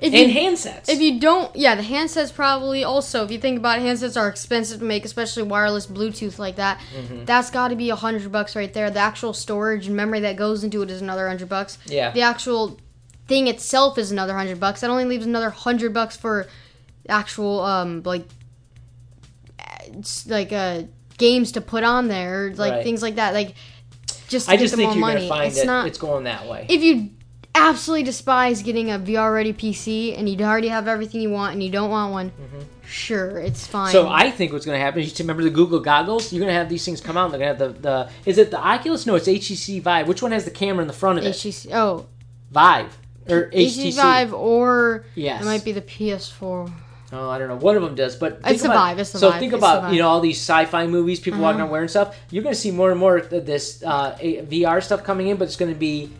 [0.00, 0.88] if and you handsets.
[0.88, 3.24] if you don't, yeah, the handsets probably also.
[3.24, 6.80] If you think about it, handsets are expensive to make, especially wireless Bluetooth like that.
[6.96, 7.24] Mm-hmm.
[7.26, 8.90] That's got to be a hundred bucks right there.
[8.90, 11.78] The actual storage and memory that goes into it is another hundred bucks.
[11.86, 12.10] Yeah.
[12.12, 12.78] The actual
[13.26, 14.80] thing itself is another hundred bucks.
[14.80, 16.46] That only leaves another hundred bucks for
[17.10, 18.24] actual um like
[19.92, 20.82] it's like uh
[21.18, 22.82] games to put on there, like Right.
[22.84, 23.34] things like that.
[23.34, 23.54] Like
[24.28, 25.28] just to I get just them think more you're money.
[25.28, 26.66] gonna find it's that not it's going that way.
[26.68, 27.10] if you
[27.54, 31.62] absolutely despise getting a VR ready PC and you already have everything you want and
[31.62, 32.32] you don't want one,
[32.86, 33.86] sure, it's fine.
[33.88, 33.92] Mm-hmm.
[33.92, 36.32] so I think what's going to happen is you remember the Google goggles.
[36.32, 37.30] You're going to have these things come out.
[37.32, 39.06] They're going to have the, the is it the Oculus?
[39.06, 40.06] No, it's HTC Vive.
[40.06, 41.34] Which one has the camera in the front of it?
[41.34, 42.06] HTC, oh,
[42.52, 42.96] Vive
[43.28, 43.88] or HTC?
[43.90, 45.42] HTC Vive or Yes.
[45.42, 46.70] it might be the PS4.
[47.12, 47.56] Oh, I don't know.
[47.56, 50.08] One of them does, but think It's the about- the so think about you know
[50.08, 51.64] all these sci-fi movies, people walking Uh-huh.
[51.64, 52.16] around wearing stuff.
[52.30, 55.36] You're going to see more and more of this uh, A- VR stuff coming in,
[55.38, 56.10] but it's going to be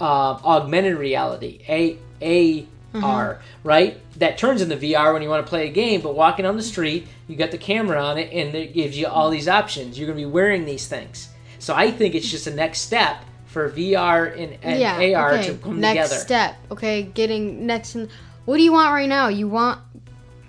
[0.00, 0.04] uh,
[0.44, 3.38] augmented reality, A A R, Uh-huh.
[3.64, 4.00] right?
[4.18, 6.00] That turns into VR when you want to play a game.
[6.00, 9.06] But walking on the street, you got the camera on it, and it gives you
[9.06, 9.98] all these options.
[9.98, 11.28] You're going to be wearing these things.
[11.58, 15.48] So I think it's just a next step for VR and, and yeah, AR okay.
[15.48, 16.20] to come next together.
[16.24, 16.56] step.
[16.70, 17.96] Okay, getting next.
[17.96, 18.08] In,
[18.44, 19.28] what do you want right now?
[19.28, 19.80] You want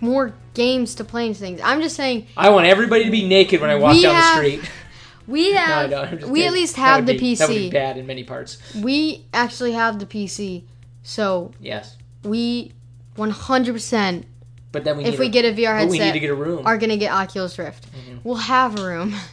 [0.01, 1.61] more games to play and things.
[1.63, 4.57] I'm just saying I want everybody to be naked when I walk down have- the
[4.57, 4.71] street.
[5.27, 5.93] we have.
[5.93, 7.71] I'm we at least have the be- That would be PC.
[7.71, 8.57] bad in many parts.
[8.75, 10.63] We actually have the PC,
[11.03, 12.73] so Yes, we
[13.17, 14.23] 100%
[14.71, 16.35] but then we if we a, get a VR headset, we need to get a
[16.35, 16.65] room.
[16.65, 17.91] Are gonna get Oculus Rift.
[17.91, 18.17] Mm-hmm.
[18.23, 19.15] We'll have a room.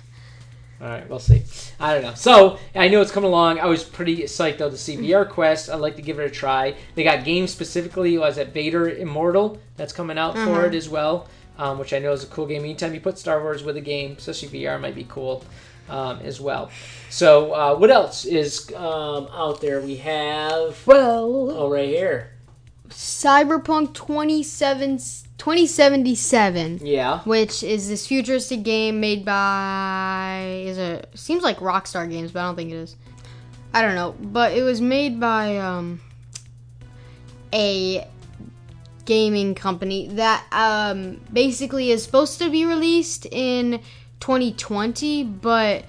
[0.81, 1.43] All right, we'll see.
[1.81, 2.15] I don't know.
[2.15, 3.59] So I know it's coming along.
[3.61, 5.71] I was pretty psyched though to see VR Quest.
[5.71, 6.75] I'd like to give it a try.
[6.95, 8.19] They got games specifically.
[8.19, 9.59] Was it Vader Immortal?
[9.77, 12.63] That's coming out for it as well, um, which I know is a cool game.
[12.63, 15.45] Anytime you put Star Wars with a game, especially VR, might be cool
[15.89, 16.71] um, as well.
[17.09, 19.81] So uh, what else is um, out there?
[19.81, 22.33] We have Well, oh right here.
[22.91, 24.99] Cyberpunk 27,
[25.39, 27.21] 2077, Yeah.
[27.21, 32.43] which is this futuristic game made by is it seems like Rockstar Games, but I
[32.45, 32.97] don't think it is.
[33.75, 36.01] I don't know, but it was made by um
[37.53, 38.07] a
[39.05, 43.81] gaming company that um basically is supposed to be released in
[44.21, 45.85] 2020, but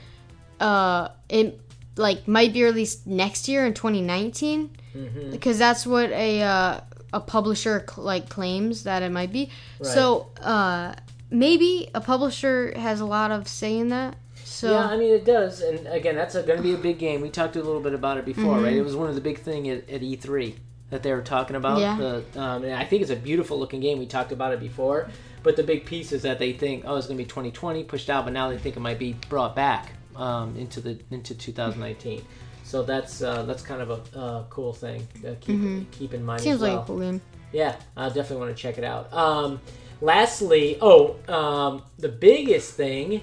[0.59, 1.59] uh it
[1.95, 5.29] like might be released next year in 2019 Mm-hmm.
[5.29, 6.79] because that's what a uh,
[7.13, 9.49] a publisher cl- like claims that it might be.
[9.81, 10.95] So uh,
[11.29, 14.15] maybe a publisher has a lot of say in that.
[14.43, 17.21] So Yeah, I mean it does, and again, that's going to be a big game.
[17.21, 18.73] We talked a little bit about it before, right?
[18.73, 20.55] It was one of the big thing at, at E3
[20.89, 21.79] that they were talking about.
[21.79, 21.97] Yeah.
[21.97, 23.99] The, um, and I think it's a beautiful looking game.
[23.99, 25.09] We talked about it before,
[25.43, 28.09] but the big piece is that they think, oh, it's going to be 2020 pushed
[28.09, 32.25] out, but now they think it might be brought back um, into the into 2019.
[32.67, 36.41] So that's uh, that's kind of a uh, cool thing to keep keep in mind.
[36.41, 36.75] seems as well.
[36.75, 37.21] like a cool game.
[37.53, 39.11] Yeah, I definitely want to check it out.
[39.13, 39.61] Um,
[40.01, 43.21] lastly, oh, um, the biggest thing,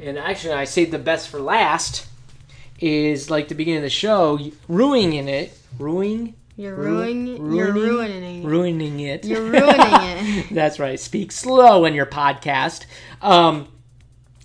[0.00, 2.06] and actually I saved the best for last,
[2.80, 7.54] is like the beginning of the show, ruining it, ruining, You're Ru- ruining.
[7.54, 8.46] You're ruining it.
[8.46, 9.24] ruining it.
[9.26, 10.46] You're ruining it.
[10.50, 10.98] That's right.
[10.98, 12.86] Speak slow in your podcast.
[13.20, 13.68] Um,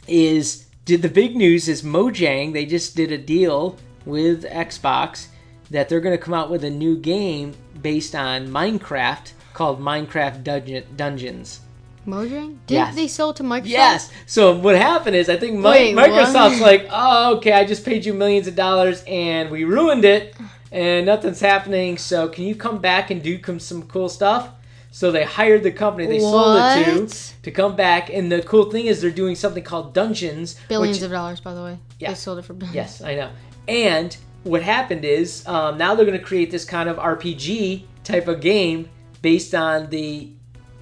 [0.06, 2.52] is did the big news is Mojang?
[2.52, 5.28] They just did a deal with Xbox
[5.70, 10.44] that they're going to come out with a new game based on Minecraft called Minecraft
[10.44, 11.60] Dungeon, Dungeons.
[12.08, 12.56] Mojang?
[12.68, 12.96] Did Yes.
[12.96, 13.68] they sell it to Microsoft?
[13.68, 14.12] Yes.
[14.26, 16.10] So what happened is I think Mi- Wait, what?
[16.10, 20.34] Microsoft's like, oh, okay, I just paid you millions of dollars and we ruined it
[20.72, 21.98] and nothing's happening.
[21.98, 24.52] So can you come back and do some cool stuff?
[24.90, 28.10] So they hired the company they sold it to to come back.
[28.10, 30.56] And the cool thing is they're doing something called Dungeons.
[30.70, 31.78] Billions which- of dollars, by the way.
[32.00, 32.10] Yeah.
[32.10, 32.76] They sold it for billions.
[32.76, 33.30] Yes, I know.
[33.68, 38.28] And what happened is um, now they're going to create this kind of RPG type
[38.28, 38.90] of game
[39.22, 40.32] based on the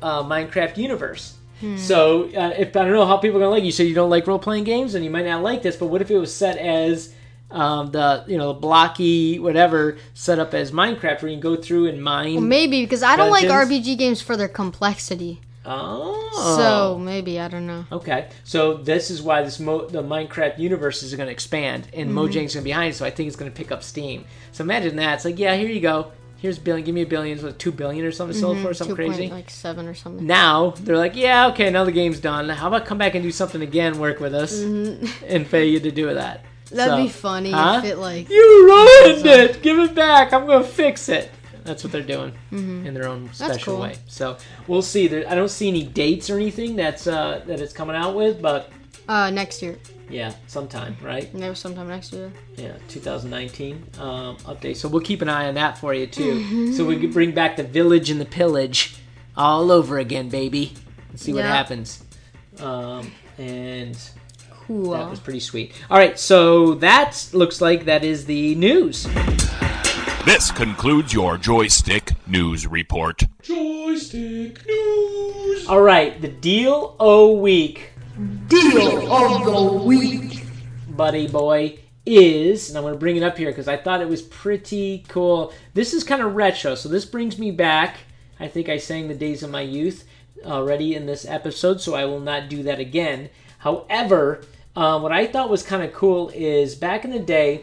[0.01, 1.35] uh, Minecraft universe.
[1.77, 3.95] So uh, if I don't know how people are going to like you, so you
[3.95, 5.75] don't like role playing games, and you might not like this.
[5.75, 7.15] But what if it was set as
[7.49, 11.55] um, the you know the blocky whatever set up as Minecraft, where you can go
[11.55, 12.47] through and mine?
[12.47, 15.41] Maybe because I don't like RPG games for their complexity.
[15.65, 17.85] Oh, So maybe I don't know.
[17.91, 22.09] Okay, so this is why this Mo- the Minecraft universe is going to expand, and
[22.09, 22.17] Mm-hmm.
[22.17, 22.95] Mojang's going to be behind it.
[22.97, 24.25] So I think it's going to pick up steam.
[24.51, 25.15] So imagine that.
[25.15, 26.11] It's like, yeah, here you go.
[26.37, 26.85] Here's billion.
[26.85, 27.41] Give me a billion.
[27.41, 29.11] With two billion or something sold for something Mm-hmm.
[29.11, 29.31] Two crazy.
[29.31, 30.27] like seven or something.
[30.27, 32.49] now they're like, yeah, okay, now the game's done.
[32.49, 33.97] How about come back and do something again?
[33.99, 36.43] Work with us and pay you to do that.
[36.43, 36.75] Mm-hmm.
[36.75, 37.81] That'd So- be funny Huh?
[37.83, 39.61] if it like You ruined it.
[39.61, 40.33] Give it back.
[40.33, 41.31] I'm going to fix it.
[41.65, 43.63] That's what they're doing in their own special Mm-hmm.
[43.71, 43.79] cool.
[43.81, 43.95] way.
[44.07, 45.07] So we'll see.
[45.07, 48.41] There, I don't see any dates or anything that's uh, that it's coming out with,
[48.41, 48.71] but
[49.09, 49.77] uh next year.
[50.09, 51.31] yeah, sometime, right?
[51.33, 52.31] Maybe sometime next year.
[52.55, 54.77] Yeah, 2019 um, update.
[54.77, 56.71] So we'll keep an eye on that for you too.
[56.73, 58.95] So we can bring back the village and the pillage
[59.35, 60.73] all over again, baby.
[61.09, 62.03] And see what happens.
[62.59, 63.97] Um, and
[64.67, 64.91] Cool.
[64.91, 65.73] that was pretty sweet.
[65.91, 69.05] All right, so that looks like that is the news.
[70.25, 73.21] This concludes your joystick news report.
[73.43, 75.67] Joystick news.
[75.67, 77.91] All right, the deal o week,
[78.47, 80.43] Deal of the week.
[80.89, 84.09] buddy boy, is, and I'm going to bring it up here because I thought it
[84.09, 85.53] was pretty cool.
[85.75, 87.97] This is kind of retro, so this brings me back.
[88.39, 90.05] I think I sang the days of my youth
[90.43, 93.29] already in this episode, so I will not do that again.
[93.59, 94.43] However,
[94.75, 97.61] uh, what I thought was kind of cool is back in the day,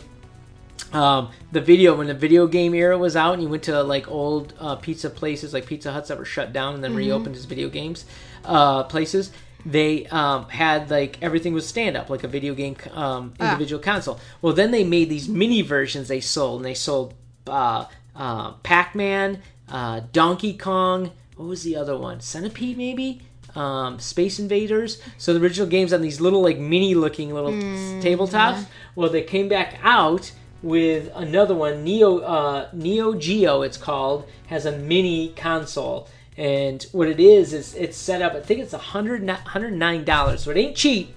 [0.93, 4.09] um, the video when the video game era was out, and you went to like
[4.09, 7.45] old uh, pizza places like Pizza Huts that were shut down and then reopened as
[7.45, 8.05] video games
[8.45, 9.31] uh, places.
[9.65, 14.21] They um, had like everything was stand up, like a video game um, individual console.
[14.41, 17.15] Well, then they made these mini versions they sold, and they sold
[17.47, 21.13] uh, uh, Pac Man, uh, Donkey Kong.
[21.37, 22.21] What was the other one?
[22.21, 23.23] Centipede, maybe.
[23.55, 25.01] Um, Space Invaders.
[25.19, 28.67] So the original games on these little like mini looking little tabletops.
[28.95, 33.63] Well, they came back out with another one, Neo uh, Neo Geo.
[33.63, 38.35] It's called has a mini console, and what it is is it's set up.
[38.35, 40.45] I think it's a hundred hundred nine dollars.
[40.45, 41.15] So it ain't cheap.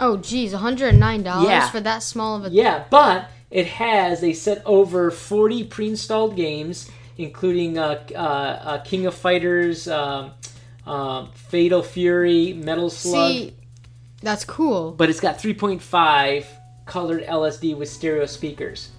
[0.00, 1.68] Oh geez, $109 Yeah.
[1.70, 6.88] for that small of a Yeah, but it has they set over 40 pre-installed games,
[7.16, 10.30] including uh, uh, uh, King of Fighters, um,
[10.86, 13.32] um, Fatal Fury, Metal Slug.
[13.32, 13.54] See,
[14.22, 14.92] that's cool.
[14.92, 16.44] But it's got 3.5
[16.88, 18.90] colored LCD with stereo speakers.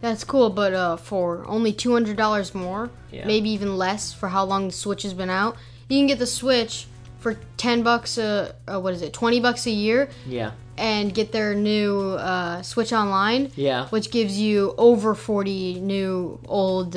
[0.00, 3.26] That's cool, but uh, for only two hundred dollars more, Yeah.
[3.26, 5.56] maybe even less for how long the Switch has been out,
[5.88, 6.86] you can get the Switch
[7.18, 11.32] for ten bucks a uh, what is it, twenty bucks a year, Yeah, and get
[11.32, 13.88] their new uh, Switch Online, yeah.
[13.88, 16.96] which gives you over forty new old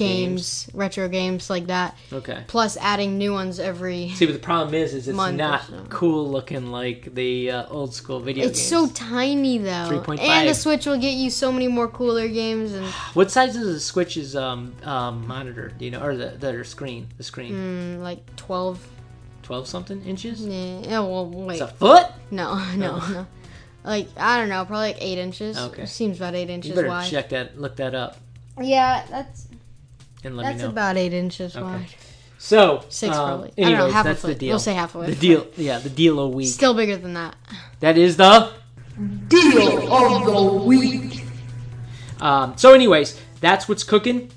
[0.00, 2.44] uh, games, retro games like that, Okay.
[2.46, 4.10] plus adding new ones every.
[4.10, 5.84] See, but the problem is, is it's not so.
[5.88, 8.68] cool looking like the uh, old school video It's games.
[8.68, 10.18] so tiny though, 3.5.
[10.20, 13.74] and the Switch will get you so many more cooler games and What size is
[13.74, 15.72] the Switch's um, um, monitor?
[15.78, 17.08] Do you know, or the the screen?
[17.16, 18.86] The screen, mm, like twelve.
[19.42, 20.40] twelve something inches.
[20.46, 21.54] Yeah, yeah, well, wait.
[21.54, 22.06] It's a foot.
[22.30, 23.26] No, no, no.
[23.84, 25.56] Like I don't know, probably like eight inches.
[25.58, 25.66] Oh.
[25.68, 25.86] Okay.
[25.86, 27.08] Seems about eight inches You better wide.
[27.08, 28.18] check that, look that up,
[28.60, 29.47] Yeah, that's
[30.24, 30.68] and let that's me know.
[30.70, 31.86] about eight inches wide.
[32.38, 33.52] so Six um, probably.
[33.64, 34.38] I don't know, half a that's the foot.
[34.38, 34.48] deal.
[34.50, 35.06] We'll say half a foot.
[35.06, 36.48] The deal, yeah, the deal a week.
[36.48, 37.36] Still bigger than that.
[37.80, 38.52] That is the.
[39.28, 41.24] Deal of the week.
[42.20, 44.30] Um, so, anyways, that's what's cooking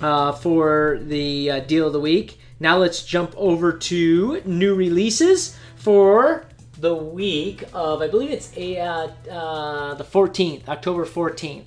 [0.00, 2.38] uh, for the uh, deal of the week.
[2.58, 6.46] Now let's jump over to new releases for
[6.78, 11.66] the week of, I believe it's a, uh, uh, the 14th, October 14th.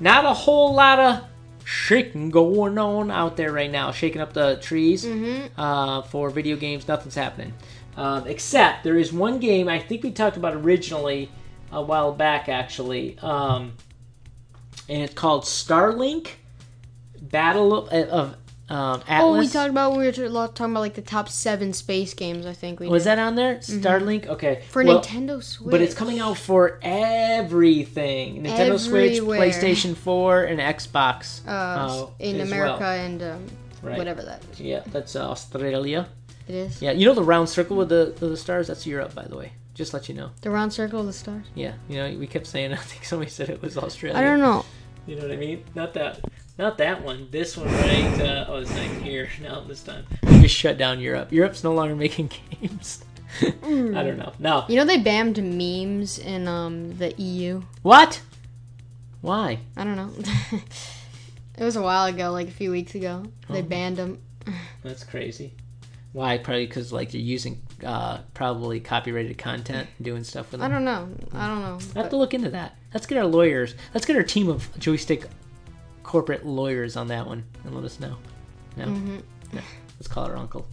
[0.00, 1.24] Not a whole lot of
[1.64, 5.06] shaking going on out there right now, shaking up the trees
[5.56, 6.86] uh, for video games.
[6.88, 7.52] Nothing's happening.
[7.96, 11.30] Um, except there is one game I think we talked about originally
[11.70, 13.18] a while back, actually.
[13.20, 13.74] Um,
[14.88, 16.28] and it's called Starlink
[17.20, 18.36] Battle of, of
[18.72, 19.36] um, Atlas.
[19.36, 22.46] Oh, we talked about we were talking about like the top seven space games.
[22.46, 23.10] I think we Was did.
[23.10, 23.56] that on there?
[23.56, 24.26] Starlink.
[24.26, 24.54] Okay.
[24.56, 24.70] Mm-hmm.
[24.70, 25.70] for Well, Nintendo Switch.
[25.70, 31.46] But it's coming out for everything: Nintendo Switch, PlayStation 4, and Xbox.
[31.46, 33.06] uh, uh, in America well.
[33.06, 33.46] and um,
[33.82, 33.98] Right.
[33.98, 34.60] whatever that is.
[34.60, 36.08] Yeah, that's uh, Australia.
[36.48, 38.68] It is Yeah, you know the round circle with the the stars.
[38.68, 39.52] That's Europe, by the way.
[39.74, 40.30] Just let you know.
[40.42, 41.46] the round circle of the stars.
[41.54, 42.72] Yeah, you know we kept saying.
[42.82, 44.18] I think somebody said it was Australia.
[44.18, 44.64] I don't know.
[45.06, 45.64] You know what I mean?
[45.74, 46.20] Not that.
[46.58, 47.28] Not that one.
[47.30, 48.20] This one, right?
[48.20, 49.60] Uh, oh, it's not here now.
[49.60, 51.32] This time, we just shut down Europe.
[51.32, 53.04] Europe's no longer making games.
[53.42, 54.32] I don't know.
[54.38, 54.64] No.
[54.68, 57.62] You know they banned memes in um the EU.
[57.82, 58.20] What?
[59.22, 59.60] Why?
[59.76, 60.10] I don't know.
[61.56, 63.24] it was a while ago, like a few weeks ago.
[63.48, 63.62] They Oh.
[63.62, 64.20] banned them.
[64.82, 65.54] That's crazy.
[66.12, 66.36] Why?
[66.36, 70.84] Probably because like they're using uh, probably copyrighted content, and doing stuff with I don't
[70.84, 71.08] know.
[71.32, 71.78] I don't know.
[71.96, 72.76] I have to look into that.
[72.92, 73.74] Let's get our lawyers.
[73.94, 75.24] Let's get our team of joystick
[76.12, 78.14] corporate lawyers on that one and let us know.
[78.76, 79.60] No, no.
[79.98, 80.66] Let's call our uncle.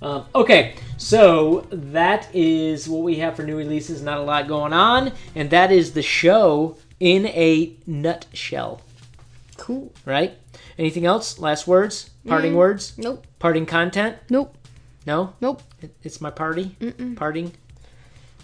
[0.00, 4.02] Um, okay, so that is what we have for new releases.
[4.02, 8.82] Not a lot going on, and that is the show in a nutshell.
[9.56, 9.92] Cool.
[10.04, 10.34] Right?
[10.78, 11.40] Anything else?
[11.40, 12.10] Last words?
[12.28, 12.96] Parting words?
[12.96, 13.26] Nope.
[13.40, 14.16] Parting content?
[14.30, 14.56] Nope.
[15.06, 15.32] No.
[15.40, 15.60] Nope.
[15.82, 16.76] It- It's my party.
[17.16, 17.52] Parting.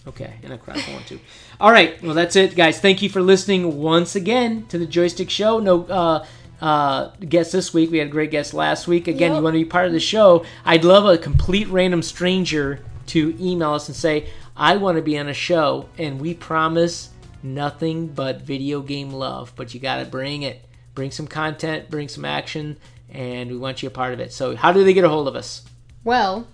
[0.08, 1.20] Okay, and I cried if I want to.
[1.60, 2.80] All right, well that's it, guys.
[2.80, 5.58] Thank you for listening once again to the Joystick Show.
[5.60, 6.24] No uh,
[6.60, 7.90] uh, guest this week.
[7.90, 9.08] We had a great guest last week.
[9.08, 9.38] Again, Yep.
[9.38, 10.44] you want to be part of the show?
[10.64, 15.18] I'd love a complete random stranger to email us and say, "I want to be
[15.18, 17.10] on a show," and we promise
[17.42, 19.52] nothing but video game love.
[19.56, 20.64] But you got to bring it.
[20.94, 21.88] Bring some content.
[21.90, 22.76] Bring some action.
[23.12, 24.32] And we want you a part of it.
[24.32, 25.62] So, how do they get a hold of us?
[26.04, 26.46] Well,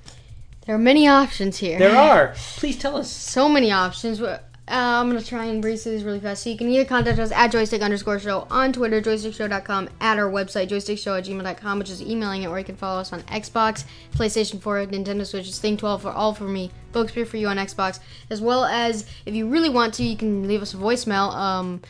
[0.64, 1.78] there are many options here.
[1.78, 2.34] There are.
[2.56, 3.10] Please tell us.
[3.10, 4.20] so many options.
[4.68, 6.42] Uh, I'm gonna try and breeze through these really fast.
[6.42, 10.28] So you can either contact us at joystick underscore show on Twitter, joystickshow.com, at our
[10.28, 13.84] website, joystickshow at gmail.com, which is emailing it, or you can follow us on Xbox,
[14.16, 18.00] PlayStation 4, Nintendo Switch, Thing 12 for all for me, Bokespear for you on Xbox,
[18.28, 21.80] as well as if you really want to, you can leave us a voicemail, um,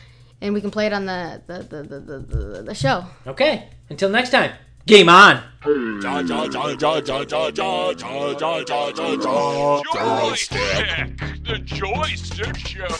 [0.41, 3.05] and we can play it on the, the, the, the, the, the show.
[3.25, 3.69] Okay.
[3.89, 4.51] Until next time.
[4.87, 5.43] Game on.
[9.93, 12.97] Joystick, the joystick show.